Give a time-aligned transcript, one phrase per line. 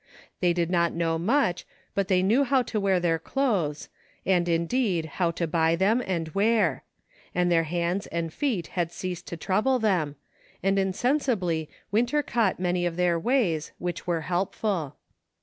[0.39, 1.63] They did not know much,
[1.93, 3.87] but they knew how to wear their clothes,
[4.25, 6.83] and indeed, how to buy them and where;
[7.35, 10.15] and their hands and feet had ceased to trouble them,
[10.63, 14.95] and insensibly Winter caught many of their ways, which were helpful.